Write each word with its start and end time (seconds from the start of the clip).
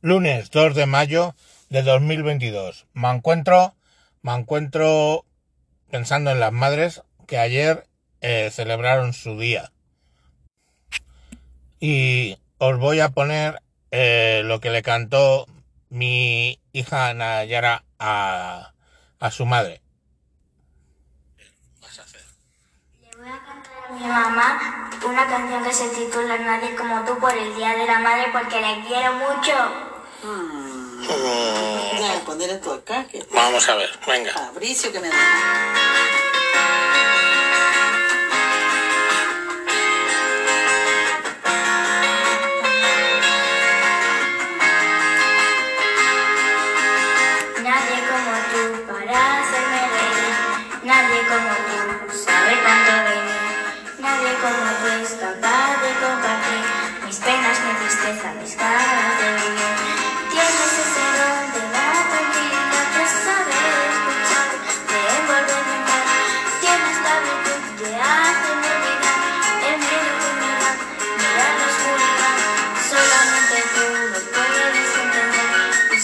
lunes 0.00 0.50
2 0.50 0.74
de 0.74 0.86
mayo 0.86 1.34
de 1.68 1.82
2022. 1.82 2.86
Me 2.92 3.10
encuentro, 3.10 3.74
me 4.22 4.34
encuentro 4.34 5.24
pensando 5.90 6.30
en 6.30 6.40
las 6.40 6.52
madres 6.52 7.02
que 7.26 7.38
ayer 7.38 7.86
eh, 8.20 8.50
celebraron 8.52 9.12
su 9.12 9.38
día. 9.38 9.72
Y 11.80 12.38
os 12.58 12.78
voy 12.78 13.00
a 13.00 13.10
poner 13.10 13.60
eh, 13.90 14.42
lo 14.44 14.60
que 14.60 14.70
le 14.70 14.82
cantó 14.82 15.46
mi 15.88 16.60
hija 16.72 17.14
Nayara 17.14 17.84
a, 17.98 18.72
a 19.18 19.30
su 19.30 19.46
madre. 19.46 19.80
Le 23.00 23.16
voy 23.16 23.28
a 23.28 23.44
cantar 23.44 23.84
a 23.88 23.92
mi 23.92 24.00
mamá 24.00 24.90
una 25.06 25.26
canción 25.26 25.62
que 25.62 25.72
se 25.72 25.88
titula 25.90 26.38
Nadie 26.38 26.74
como 26.74 27.04
tú 27.04 27.18
por 27.18 27.32
el 27.36 27.54
Día 27.54 27.76
de 27.76 27.86
la 27.86 27.98
Madre 28.00 28.26
porque 28.32 28.60
la 28.60 28.82
quiero 28.86 29.14
mucho. 29.14 29.85
Ya, 32.00 32.24
poner 32.24 32.50
esto 32.50 32.72
acá, 32.72 33.06
que 33.06 33.24
Vamos 33.32 33.68
a 33.68 33.76
ver, 33.76 33.88
venga. 34.06 34.32
Fabricio 34.32 34.90
que 34.90 34.98
me 34.98 35.08
da. 35.08 35.14
Nadie 47.62 47.98
como 48.08 48.32
tú 48.50 48.85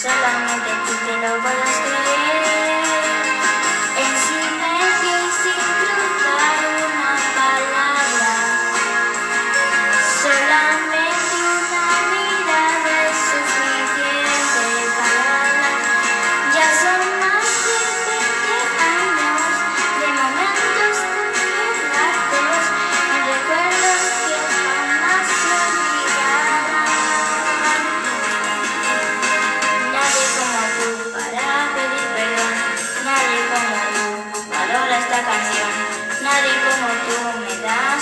y 0.03 0.05
solamente 0.05 0.69
tú 0.85 0.93
te 1.05 1.27
lo 1.27 1.41
puedes 1.41 1.77
creer. 1.79 2.02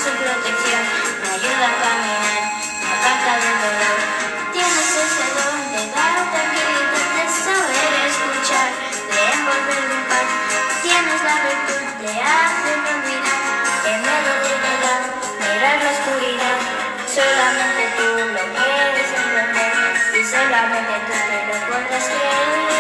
Su 0.02 0.10
protección, 0.10 0.84
me 1.22 1.30
ayuda 1.30 1.66
a 1.70 1.78
caminar, 1.78 2.44
me 2.82 2.90
aparta 2.90 3.34
del 3.38 3.58
dolor. 3.62 3.98
Tienes 4.52 4.90
ese 4.98 5.26
don 5.38 5.58
de 5.74 5.82
dar 5.94 6.18
tranquilidad, 6.34 7.06
de 7.16 7.26
saber 7.30 7.94
escuchar, 8.10 8.70
de 9.14 9.22
envolverme 9.38 9.96
en 10.02 10.06
paz. 10.10 10.28
Tienes 10.82 11.22
la 11.22 11.36
virtud 11.46 11.84
de 12.02 12.12
hacerme 12.18 12.90
olvidar 12.98 13.42
me 14.02 14.18
lo 14.26 14.36
de 14.42 14.74
dar, 14.82 15.04
mirar 15.38 15.78
la 15.86 15.90
oscuridad. 15.94 16.58
Solamente 17.06 17.84
tú 17.98 18.08
lo 18.34 18.44
puedes 18.58 19.10
entender 19.22 19.74
y 20.18 20.22
solamente 20.26 20.94
tú 21.06 21.14
te 21.30 21.38
lo 21.46 21.56
puedes 21.70 22.04
creer. 22.10 22.71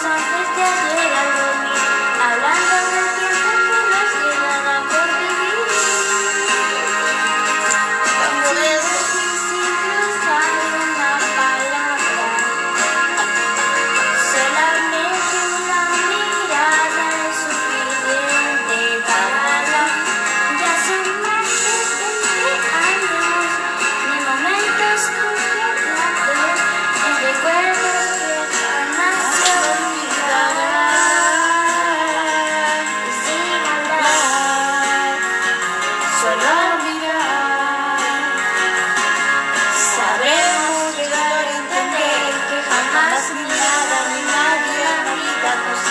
something 0.00 0.46
still 0.54 1.34
good. 1.34 1.37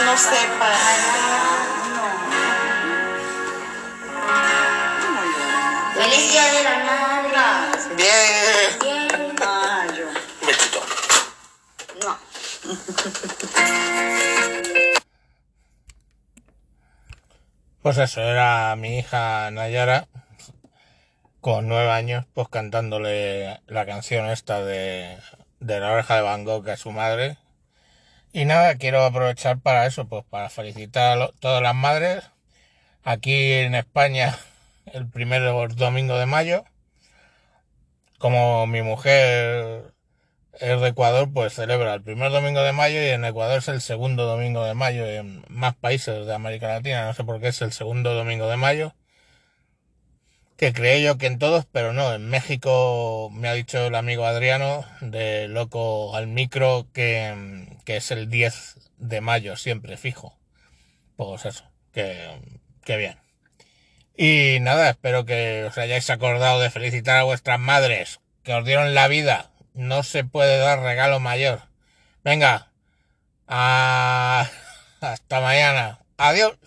No 0.07 0.13
llores. 0.13 0.23
Feliz 5.95 6.31
día 6.31 6.45
de 6.53 6.63
la 6.63 6.75
madre. 6.85 7.35
Bien. 7.97 8.79
Bien. 8.81 9.35
Ah, 9.41 9.85
yo. 9.97 10.05
Un 10.07 10.47
besito. 10.47 10.79
No. 12.05 12.17
Pues 17.81 17.97
eso, 17.97 18.21
era 18.21 18.75
mi 18.77 18.99
hija 18.99 19.51
Nayara, 19.51 20.07
con 21.41 21.67
nueve 21.67 21.91
años, 21.91 22.25
pues 22.33 22.47
cantándole 22.47 23.59
la 23.67 23.85
canción 23.85 24.29
esta 24.29 24.63
de, 24.63 25.17
de 25.59 25.79
la 25.81 25.91
oreja 25.91 26.15
de 26.15 26.21
Van 26.21 26.45
Gogh 26.45 26.69
a 26.69 26.77
su 26.77 26.91
madre. 26.91 27.37
Y 28.37 28.45
nada, 28.45 28.75
quiero 28.77 29.03
aprovechar 29.03 29.59
para 29.61 29.87
eso, 29.87 30.07
pues 30.07 30.23
para 30.29 30.49
felicitar 30.51 31.19
a 31.19 31.29
todas 31.39 31.63
las 31.63 31.73
madres. 31.73 32.23
Aquí 33.03 33.53
en 33.53 33.73
España, 33.73 34.37
el 34.85 35.09
primer 35.09 35.41
domingo 35.73 36.19
de 36.19 36.27
mayo. 36.27 36.63
Como 38.19 38.67
mi 38.67 38.83
mujer 38.83 39.91
es 40.53 40.81
de 40.81 40.87
Ecuador, 40.87 41.33
pues 41.33 41.53
celebra 41.53 41.95
el 41.95 42.03
primer 42.03 42.31
domingo 42.31 42.61
de 42.61 42.73
mayo 42.73 43.01
y 43.01 43.07
en 43.07 43.25
Ecuador 43.25 43.57
es 43.57 43.69
el 43.69 43.81
segundo 43.81 44.27
domingo 44.27 44.63
de 44.63 44.75
mayo. 44.75 45.11
Y 45.11 45.15
en 45.15 45.43
más 45.49 45.75
países 45.75 46.27
de 46.27 46.33
América 46.35 46.67
Latina, 46.67 47.07
no 47.07 47.15
sé 47.15 47.23
por 47.23 47.41
qué 47.41 47.47
es 47.47 47.61
el 47.63 47.71
segundo 47.71 48.13
domingo 48.13 48.47
de 48.47 48.57
mayo. 48.57 48.93
Que 50.57 50.73
creé 50.73 51.01
yo 51.01 51.17
que 51.17 51.25
en 51.25 51.39
todos, 51.39 51.65
pero 51.71 51.91
no. 51.91 52.13
En 52.13 52.29
México 52.29 53.31
me 53.33 53.47
ha 53.47 53.53
dicho 53.53 53.87
el 53.87 53.95
amigo 53.95 54.25
Adriano 54.25 54.85
de 55.01 55.47
Loco 55.47 56.15
al 56.15 56.27
Micro 56.27 56.87
que, 56.93 57.76
que 57.87 57.95
es 57.95 58.11
el 58.11 58.29
10 58.29 58.91
de 58.97 59.21
mayo, 59.21 59.55
siempre 59.55 59.95
fijo. 59.95 60.37
Pues 61.15 61.45
eso, 61.45 61.71
que, 61.93 62.37
que 62.83 62.97
bien. 62.97 63.17
Y 64.17 64.59
nada, 64.59 64.89
espero 64.89 65.23
que 65.23 65.63
os 65.63 65.77
hayáis 65.77 66.09
acordado 66.09 66.59
de 66.59 66.69
felicitar 66.69 67.15
a 67.15 67.23
vuestras 67.23 67.61
madres, 67.61 68.19
que 68.43 68.53
os 68.53 68.65
dieron 68.65 68.93
la 68.93 69.07
vida. 69.07 69.51
No 69.73 70.03
se 70.03 70.25
puede 70.25 70.57
dar 70.57 70.81
regalo 70.81 71.21
mayor. 71.21 71.61
Venga, 72.25 72.73
Ah, 73.47 74.49
hasta 74.99 75.39
mañana. 75.39 75.99
Adiós. 76.17 76.57